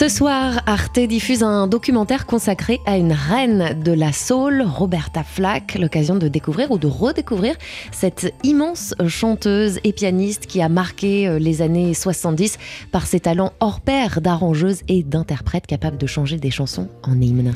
[0.00, 5.76] Ce soir, Arte diffuse un documentaire consacré à une reine de la soul, Roberta Flack,
[5.78, 7.54] l'occasion de découvrir ou de redécouvrir
[7.92, 12.56] cette immense chanteuse et pianiste qui a marqué euh, les années 70
[12.92, 17.52] par ses talents hors pair d'arrangeuse et d'interprète capable de changer des chansons en hymne.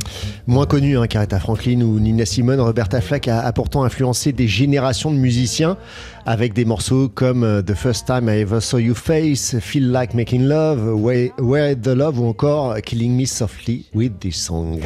[0.47, 1.07] Moins connue hein,
[1.41, 5.79] Franklin ou Nina Simone, Roberta Flack a, a pourtant influencé des générations de musiciens
[6.27, 10.13] avec des morceaux comme euh, The First Time I Ever Saw You Face, Feel Like
[10.13, 14.81] Making Love, Where, Where the Love ou encore Killing Me Softly with This Song.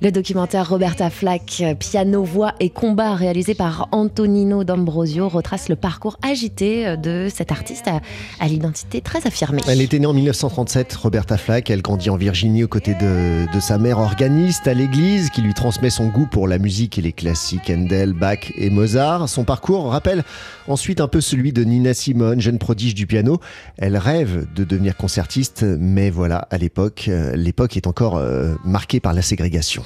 [0.00, 6.16] Le documentaire Roberta Flack, piano, voix et combat réalisé par Antonino D'Ambrosio retrace le parcours
[6.22, 8.00] agité euh, de cette artiste à,
[8.40, 9.60] à l'identité très affirmée.
[9.68, 11.68] Elle était née en 1937, Roberta Flack.
[11.68, 15.52] Elle grandit en Virginie aux côtés de, de sa mère organiste à l'église qui lui
[15.52, 19.28] transmet son goût pour la musique et les classiques Handel, Bach et Mozart.
[19.28, 20.24] Son parcours rappelle
[20.68, 23.40] ensuite un peu celui de Nina Simone, jeune prodige du piano.
[23.76, 29.00] Elle rêve de devenir concertiste, mais voilà, à l'époque, euh, l'époque est encore euh, marquée
[29.00, 29.82] par la ségrégation.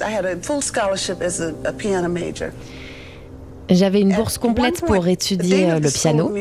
[0.00, 2.50] I had a full scholarship as a, a piano major.
[3.70, 6.34] J'avais une bourse complète pour étudier euh, le piano.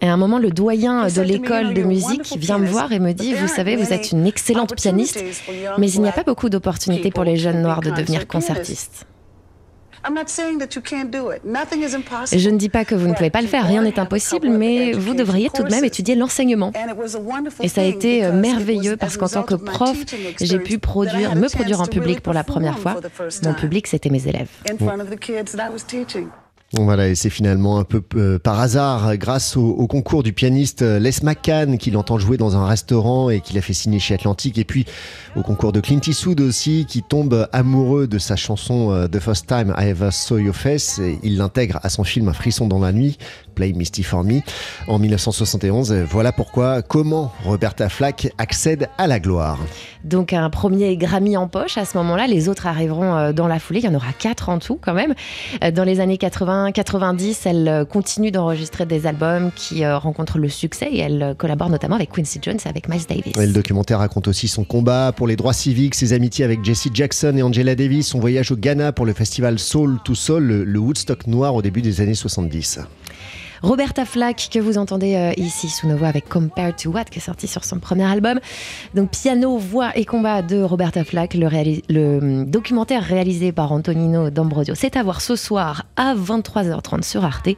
[0.00, 3.12] Et à un moment, le doyen de l'école de musique vient me voir et me
[3.12, 5.22] dit, vous savez, vous êtes une excellente pianiste,
[5.78, 9.06] mais il n'y a pas beaucoup d'opportunités pour les jeunes noirs de devenir concertistes.
[12.32, 14.92] Je ne dis pas que vous ne pouvez pas le faire, rien n'est impossible, mais
[14.92, 16.72] vous devriez tout de même étudier l'enseignement.
[17.62, 19.96] Et ça a été euh, merveilleux parce qu'en tant que prof,
[20.40, 22.96] j'ai pu produire, me produire en public pour la première fois.
[23.44, 24.48] Mon public, c'était mes élèves.
[26.74, 30.82] Voilà, et c'est finalement un peu euh, par hasard, grâce au, au, concours du pianiste
[30.82, 34.12] euh, Les McCann, qui l'entend jouer dans un restaurant et qui l'a fait signer chez
[34.12, 34.84] Atlantic, et puis
[35.34, 39.46] au concours de Clint Eastwood aussi, qui tombe amoureux de sa chanson euh, The First
[39.46, 42.80] Time I Ever Saw Your Face, et il l'intègre à son film Un frisson dans
[42.80, 43.16] la nuit,
[43.58, 44.38] Play Misty for Me,
[44.86, 45.92] en 1971.
[46.08, 49.58] Voilà pourquoi, comment Roberta Flack accède à la gloire.
[50.04, 53.80] Donc un premier Grammy en poche à ce moment-là, les autres arriveront dans la foulée,
[53.80, 55.12] il y en aura quatre en tout quand même.
[55.74, 61.00] Dans les années 80, 90, elle continue d'enregistrer des albums qui rencontrent le succès et
[61.00, 63.36] elle collabore notamment avec Quincy Jones et avec Miles Davis.
[63.36, 66.90] Et le documentaire raconte aussi son combat pour les droits civiques, ses amitiés avec Jesse
[66.94, 70.78] Jackson et Angela Davis, son voyage au Ghana pour le festival Soul to Soul, le
[70.78, 72.78] Woodstock noir au début des années 70.
[73.62, 77.18] Roberta Flack que vous entendez euh, ici sous nos voix avec Compared to What qui
[77.18, 78.40] est sorti sur son premier album.
[78.94, 81.48] Donc piano, voix et combat de Roberta Flack, le,
[81.88, 84.74] le documentaire réalisé par Antonino D'Ambrosio.
[84.74, 87.48] C'est à voir ce soir à 23h30 sur Arte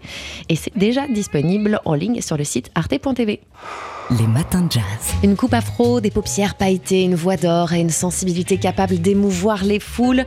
[0.48, 3.40] et c'est déjà disponible en ligne sur le site arte.tv.
[4.18, 4.82] Les matins de jazz.
[5.22, 9.78] Une coupe afro, des paupières pailletées, une voix d'or et une sensibilité capable d'émouvoir les
[9.78, 10.24] foules.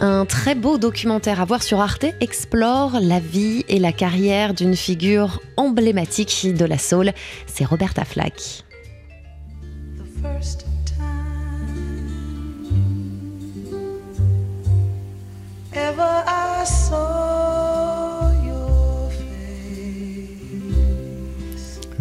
[0.00, 4.74] Un très beau documentaire à voir sur Arte explore la vie et la carrière d'une
[4.74, 7.12] figure emblématique de la soul.
[7.46, 8.64] C'est Roberta Flack.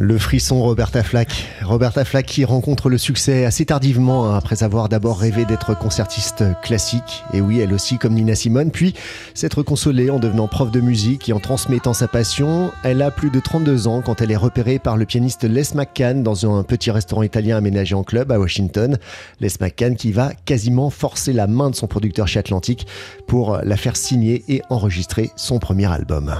[0.05, 1.47] Le frisson Roberta Flack.
[1.63, 6.43] Roberta Flack qui rencontre le succès assez tardivement hein, après avoir d'abord rêvé d'être concertiste
[6.61, 7.23] classique.
[7.33, 8.69] Et oui, elle aussi comme Nina Simone.
[8.69, 8.93] Puis
[9.33, 12.71] s'être consolée en devenant prof de musique et en transmettant sa passion.
[12.83, 16.21] Elle a plus de 32 ans quand elle est repérée par le pianiste Les McCann
[16.21, 18.99] dans un petit restaurant italien aménagé en club à Washington.
[19.39, 22.85] Les McCann qui va quasiment forcer la main de son producteur chez Atlantic
[23.25, 26.35] pour la faire signer et enregistrer son premier album.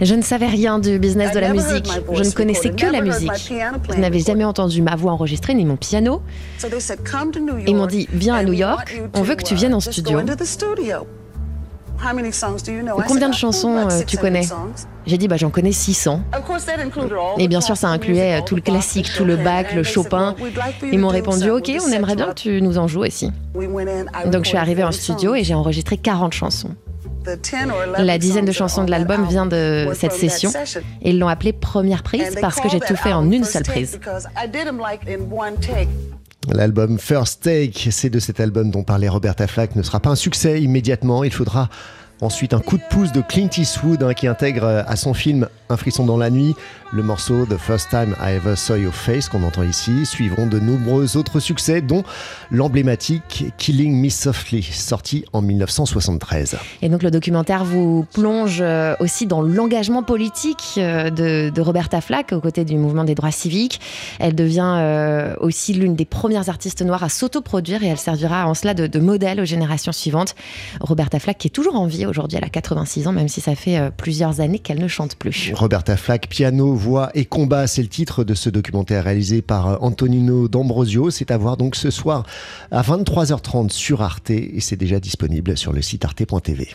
[0.00, 1.90] Je ne savais rien du business de la musique.
[2.12, 3.30] Je ne connaissais que la musique.
[3.90, 6.22] Je n'avais jamais entendu ma voix enregistrée ni mon piano.
[7.66, 10.20] Ils m'ont dit Viens à New York, on veut que tu viennes en studio.
[13.06, 14.42] Combien de chansons euh, tu connais
[15.06, 16.22] J'ai dit bah j'en connais 600.
[17.38, 20.34] Et bien sûr ça incluait tout le classique, tout le Bach, le Chopin.
[20.92, 23.30] Ils m'ont répondu ok on aimerait bien que tu nous en joues ici.
[24.26, 26.74] Donc je suis arrivée en studio et j'ai enregistré 40 chansons.
[27.98, 30.50] La dizaine de chansons de l'album vient de cette session
[31.02, 33.98] et ils l'ont appelée première prise parce que j'ai tout fait en une seule prise.
[36.52, 40.16] L'album First Take, c'est de cet album dont parlait Roberta Flack, ne sera pas un
[40.16, 41.24] succès immédiatement.
[41.24, 41.70] Il faudra
[42.20, 45.48] Ensuite, un coup de pouce de Clint Eastwood hein, qui intègre euh, à son film
[45.68, 46.54] Un frisson dans la nuit
[46.92, 50.06] le morceau The First Time I Ever Saw Your Face qu'on entend ici.
[50.06, 52.04] Suivront de nombreux autres succès, dont
[52.52, 56.56] l'emblématique Killing Me Softly, sorti en 1973.
[56.82, 62.32] Et donc le documentaire vous plonge euh, aussi dans l'engagement politique euh, de, Roberta Flack
[62.32, 63.80] aux côtés du mouvement des droits civiques.
[64.20, 68.74] Elle devient aussi l'une des premières artistes noires à s'autoproduire et elle servira en cela
[68.74, 70.36] de, de modèle aux générations suivantes.
[70.80, 73.54] Roberta Flack qui est toujours en vie Aujourd'hui, elle a 86 ans, même si ça
[73.54, 75.52] fait euh, plusieurs années qu'elle ne chante plus.
[75.54, 79.76] Roberta Flack, piano, voix et combat, c'est le titre de ce documentaire réalisé par euh,
[79.80, 81.10] Antonino D'Ambrosio.
[81.10, 82.24] C'est à voir donc ce soir
[82.70, 86.68] à 23h30 sur Arte et c'est déjà disponible sur le site arte.tv.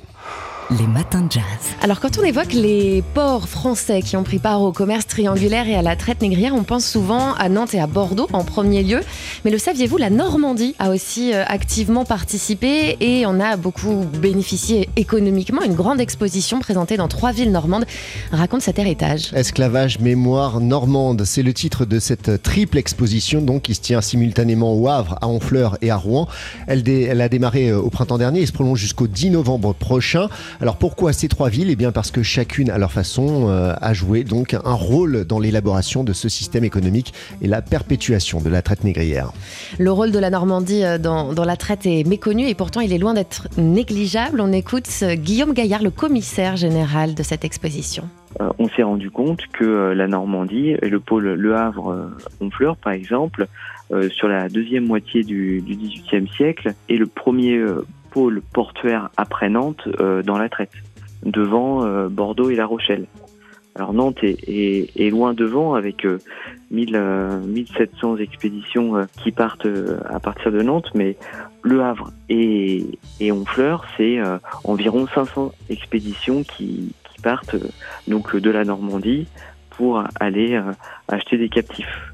[0.77, 1.43] Les matins de jazz.
[1.81, 5.73] Alors quand on évoque les ports français qui ont pris part au commerce triangulaire et
[5.73, 8.99] à la traite négrière, on pense souvent à Nantes et à Bordeaux en premier lieu.
[9.43, 14.89] Mais le saviez-vous, la Normandie a aussi euh, activement participé et on a beaucoup bénéficié
[14.95, 15.63] économiquement.
[15.63, 17.85] Une grande exposition présentée dans trois villes normandes
[18.31, 19.33] raconte cet héritage.
[19.33, 24.75] Esclavage, mémoire normande, c'est le titre de cette triple exposition donc qui se tient simultanément
[24.75, 26.27] au Havre, à Honfleur et à Rouen.
[26.67, 30.29] Elle, elle a démarré euh, au printemps dernier et se prolonge jusqu'au 10 novembre prochain.
[30.61, 31.69] Alors pourquoi ces trois villes?
[31.69, 35.39] Eh bien parce que chacune à leur façon euh, a joué donc un rôle dans
[35.39, 39.31] l'élaboration de ce système économique et la perpétuation de la traite négrière.
[39.77, 42.97] Le rôle de la Normandie euh, dans, la traite est méconnu et pourtant il est
[42.97, 44.41] loin d'être négligeable.
[44.41, 48.09] On écoute euh, Guillaume Gaillard, le commissaire général de cette exposition.
[48.57, 53.47] on s'est rendu compte que la Normandie et le pôle Le Havre-Honfleur, par exemple,
[54.11, 57.59] sur la deuxième moitié du XVIIIe siècle, est le premier
[58.11, 60.71] pôle portuaire après Nantes euh, dans la traite,
[61.23, 63.05] devant euh, Bordeaux et La Rochelle.
[63.75, 66.05] Alors Nantes est, loin devant avec
[66.71, 69.67] 1000, euh, 1700 expéditions qui partent
[70.09, 71.15] à partir de Nantes, mais
[71.61, 72.85] Le Havre et,
[73.19, 74.19] et Honfleur, c'est
[74.65, 77.55] environ 500 expéditions qui, qui partent
[78.07, 79.27] donc de la Normandie
[79.69, 80.61] pour aller
[81.07, 82.08] acheter des captifs.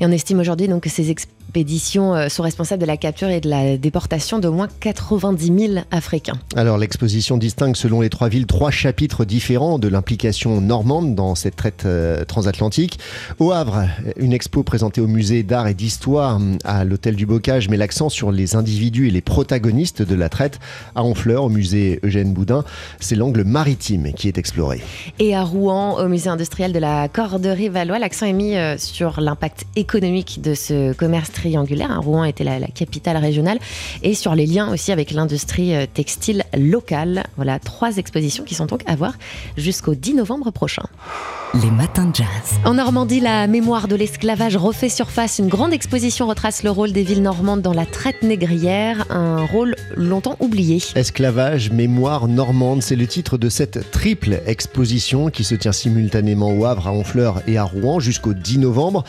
[0.00, 3.40] Et on estime aujourd'hui donc que ces expéditions euh, sont responsables de la capture et
[3.40, 6.38] de la déportation d'au moins 90 000 Africains.
[6.54, 11.56] Alors l'exposition distingue selon les trois villes trois chapitres différents de l'implication normande dans cette
[11.56, 12.98] traite euh, transatlantique.
[13.38, 13.84] Au Havre,
[14.16, 18.32] une expo présentée au musée d'art et d'histoire à l'hôtel du Bocage met l'accent sur
[18.32, 20.58] les individus et les protagonistes de la traite.
[20.94, 22.64] À Honfleur, au musée Eugène Boudin,
[23.00, 24.82] c'est l'angle maritime qui est exploré.
[25.18, 29.20] Et à Rouen, au musée industriel de la Corderie Valois, l'accent est mis euh, sur
[29.20, 31.90] l'impact économique de ce commerce triangulaire.
[31.90, 31.98] Hein.
[31.98, 33.58] Rouen était la, capitale régionale
[34.02, 37.24] et sur les liens aussi avec l'industrie euh, textile locale.
[37.36, 39.14] Voilà, trois expositions qui sont donc à voir
[39.56, 40.84] jusqu'au 10 novembre prochain.
[41.62, 42.26] Les matins de jazz.
[42.66, 45.38] En Normandie, la mémoire de l'esclavage refait surface.
[45.38, 49.74] Une grande exposition retrace le rôle des villes normandes dans la traite négrière, un rôle
[49.96, 50.82] longtemps oublié.
[50.96, 56.66] Esclavage, mémoire normande, c'est le titre de cette triple exposition qui se tient simultanément au
[56.66, 59.04] Havre, à Honfleur et à Rouen jusqu'au 10 novembre.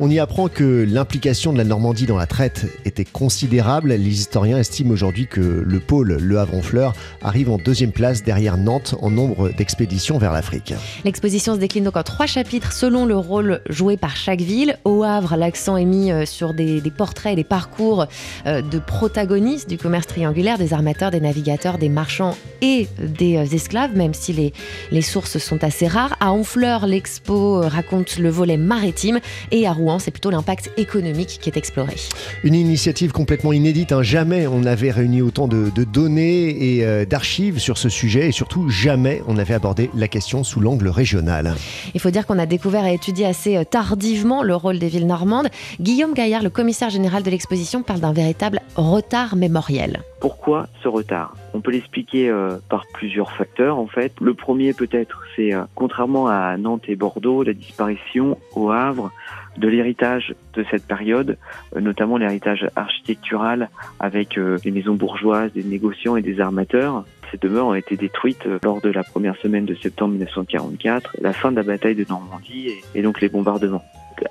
[0.00, 3.90] On y apprend que l'implication de la Normandie dans la traite était considérable.
[3.90, 8.96] Les historiens estiment aujourd'hui que le pôle Le Havre-Honfleur arrive en deuxième place derrière Nantes
[9.00, 10.74] en nombre d'expéditions vers l'Afrique.
[11.04, 14.78] L'exposition se décline donc trois chapitres selon le rôle joué par chaque ville.
[14.84, 18.06] Au Havre, l'accent est mis euh, sur des, portraits et des parcours
[18.46, 23.44] euh, de protagonistes du commerce triangulaire, des armateurs, des navigateurs, des marchands et des euh,
[23.44, 24.52] esclaves, même si les,
[24.90, 26.16] les sources sont assez rares.
[26.20, 31.50] À Honfleur, l'expo raconte le volet maritime et à Rouen, c'est plutôt l'impact économique qui
[31.50, 31.96] est exploré.
[32.42, 33.92] Une initiative complètement inédite.
[33.92, 34.02] Hein.
[34.02, 39.22] Jamais on n'avait réuni autant de, données et d'archives sur ce sujet et surtout jamais
[39.26, 41.54] on n'avait abordé la question sous l'angle régional.
[41.94, 45.06] Il faut dire qu'on a découvert et étudié assez euh, tardivement le rôle des villes
[45.06, 45.48] normandes.
[45.80, 50.02] Guillaume Gaillard, le commissaire général de l'exposition, parle d'un véritable retard mémoriel.
[50.20, 51.34] Pourquoi ce retard?
[51.54, 54.12] On peut l'expliquer euh, par plusieurs facteurs en fait.
[54.20, 59.10] Le premier peut-être c'est euh, contrairement à Nantes et Bordeaux, la disparition au Havre
[59.56, 61.38] de l'héritage de cette période,
[61.78, 63.68] notamment l'héritage architectural
[64.00, 68.58] avec les maisons bourgeoises, des négociants et des armateurs ces demeures ont été détruites euh,
[68.62, 72.70] lors de la première semaine de septembre 1944, la fin de la bataille de Normandie
[72.94, 73.82] et, donc les bombardements.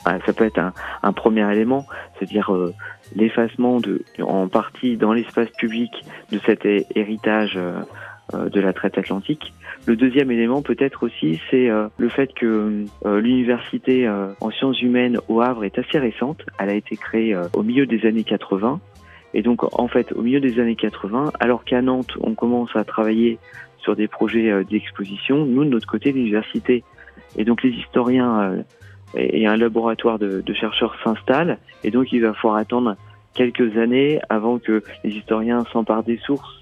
[0.05, 0.61] Ça peut être
[1.03, 2.73] un, premier élément, c'est-à-dire euh,
[3.13, 3.81] l'effacement
[4.21, 5.91] en partie dans l'espace public
[6.31, 9.53] de cet héritage euh, de la traite atlantique.
[9.87, 14.07] Le deuxième élément peut-être aussi, c'est le fait que l'université
[14.39, 16.43] en sciences humaines au Havre est assez récente.
[16.59, 18.79] Elle a été créée au milieu des années 80
[19.33, 22.83] et donc, en fait, au milieu des années 80, alors qu'à Nantes, on commence à
[22.83, 23.39] travailler
[23.77, 26.83] sur des projets euh, d'exposition, nous, de notre côté, l'université
[27.37, 28.63] et donc les historiens euh,
[29.15, 31.57] et un laboratoire de, de chercheurs s'installent.
[31.83, 32.95] Et donc, il va falloir attendre
[33.33, 36.61] quelques années avant que les historiens s'emparent des sources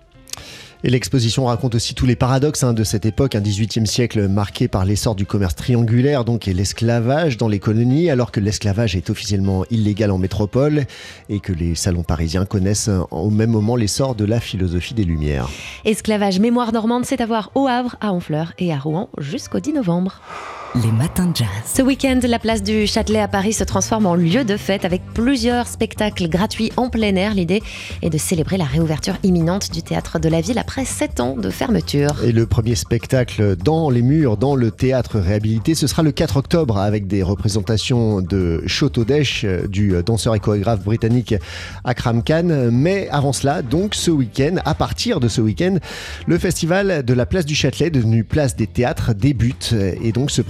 [0.82, 4.70] Et l'exposition raconte aussi tous les paradoxes hein, de cette époque, un 18e siècle marqué
[4.70, 9.10] par l'essor du commerce triangulaire donc et l'esclavage dans les colonies, alors que l'esclavage est
[9.10, 10.86] officiellement illégal en métropole
[11.28, 15.50] et que les salons parisiens connaissent au même moment l'essor de la philosophie des Lumières.
[15.84, 19.74] Esclavage mémoire normande, c'est à voir au Havre, à Honfleur et à Rouen jusqu'au 10
[19.74, 20.22] novembre.
[20.76, 21.48] Les matins de jazz.
[21.66, 25.02] Ce week-end, la place du Châtelet à Paris se transforme en lieu de fête avec
[25.16, 27.34] plusieurs spectacles gratuits en plein air.
[27.34, 27.64] L'idée
[28.04, 31.50] est de célébrer la réouverture imminente du théâtre de la ville après sept ans de
[31.50, 32.24] fermeture.
[32.24, 36.38] Et le premier spectacle dans les murs, dans le théâtre réhabilité, ce sera le 4
[36.38, 41.34] octobre avec des représentations de Chotodesh, du danseur et chorégraphe britannique
[41.84, 42.70] Akram Khan.
[42.72, 45.78] Mais avant cela, donc ce week-end, à partir de ce week-end,
[46.28, 49.74] le festival de la place du Châtelet, devenu place des théâtres, débute
[50.04, 50.44] et donc se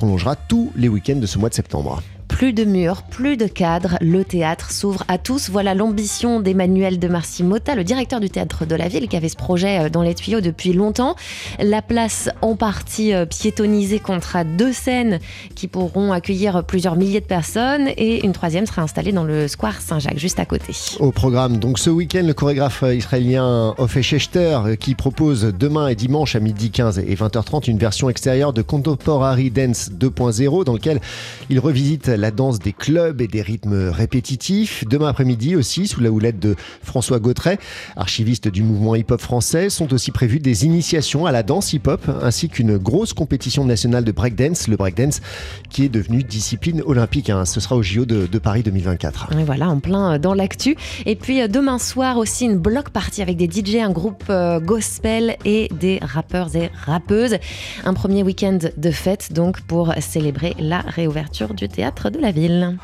[0.47, 2.01] tous les week-ends de ce mois de septembre.
[2.39, 5.49] Plus de murs, plus de cadres, le théâtre s'ouvre à tous.
[5.49, 9.27] Voilà l'ambition d'Emmanuel de Marcy Mota, le directeur du théâtre de la ville, qui avait
[9.27, 11.17] ce projet euh, dans les tuyaux depuis longtemps.
[11.61, 15.19] La place en partie euh, piétonnisée comptera deux scènes
[15.53, 19.81] qui pourront accueillir plusieurs milliers de personnes et une troisième sera installée dans le square
[19.81, 20.73] Saint-Jacques, juste à côté.
[21.01, 25.95] Au programme, donc ce week-end, le chorégraphe israélien Ophé Schechter euh, qui propose demain et
[25.95, 31.01] dimanche à midi 15 et 20h30 une version extérieure de Contemporary Dance 2.0 dans lequel
[31.49, 34.83] il revisite la danse des clubs et des rythmes répétitifs.
[34.87, 37.59] Demain après-midi aussi, sous la houlette de François Gautret,
[37.95, 42.49] archiviste du mouvement hip-hop français, sont aussi prévues des initiations à la danse hip-hop ainsi
[42.49, 45.21] qu'une grosse compétition nationale de breakdance, le breakdance
[45.69, 47.29] qui est devenu discipline olympique.
[47.29, 47.45] Hein.
[47.45, 49.37] Ce sera au JO de, Paris 2024.
[49.37, 50.77] Et voilà, en plein dans l'actu.
[51.05, 54.59] Et puis euh, demain soir aussi une block party avec des DJ, un groupe euh,
[54.59, 57.37] gospel et des rappeurs et rappeuses.
[57.83, 62.77] Un premier week-end de fête donc pour célébrer la réouverture du théâtre de la ville.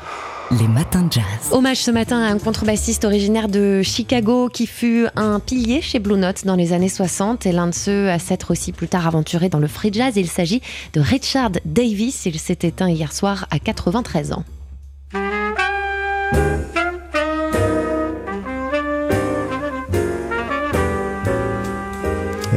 [0.52, 1.24] Les matins de jazz.
[1.50, 6.16] Hommage ce matin à un contrebassiste originaire de Chicago qui fut un pilier chez Blue
[6.16, 9.48] Note dans les années 60 et l'un de ceux à s'être aussi plus tard aventuré
[9.48, 10.14] dans le free jazz.
[10.16, 10.62] Il s'agit
[10.92, 12.26] de Richard Davis.
[12.26, 14.44] Il s'est éteint hier soir à 93 ans.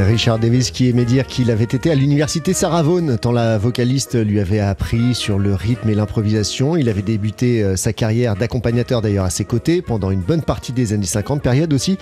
[0.06, 4.40] Richard Davis qui aimait dire qu'il avait été à l'université Vaughan, tant la vocaliste lui
[4.40, 6.78] avait appris sur le rythme et l'improvisation.
[6.78, 10.72] Il avait débuté euh, sa carrière d'accompagnateur d'ailleurs à ses côtés pendant une bonne partie
[10.72, 11.98] des années 50, période aussi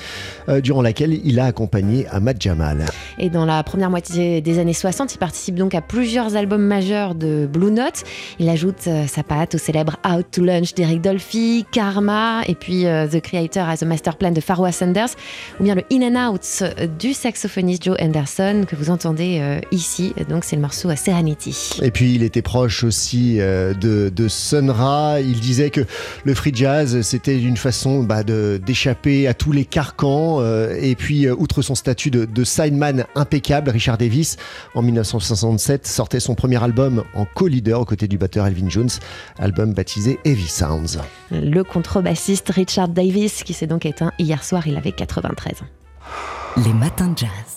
[0.50, 2.86] euh, durant laquelle il a accompagné Ahmad Jamal.
[3.18, 7.16] Et dans la première moitié des années 60, il participe donc à plusieurs albums majeurs
[7.16, 8.04] de Blue Note.
[8.39, 12.84] Il ajoute euh, sa patte au célèbre Out to Lunch d'Eric Dolphy, Karma, et puis
[12.84, 15.10] The Creator as a Master Plan de Pharoah Sanders,
[15.60, 16.63] ou bien le In and Out
[17.00, 20.13] du saxophoniste Joe Anderson que vous entendez euh, ici.
[20.27, 21.79] Donc c'est le morceau à Serenity.
[21.82, 25.22] Et puis il était proche aussi euh, de, de Sun Ra.
[25.22, 25.86] Il disait que
[26.25, 30.39] le free jazz c'était une façon bah, d'échapper à tous les carcans.
[30.41, 34.36] Euh, et puis outre son statut de, de sideman impeccable, Richard Davis
[34.75, 38.89] en 1967 sortait son premier album en co-leader aux côtés du batteur Elvin Jones,
[39.39, 41.00] album baptisé Heavy Sounds.
[41.32, 46.65] Le contrebassiste Richard Davis qui s'est donc éteint hier soir, il avait 93 ans.
[46.65, 47.57] Les matins de jazz.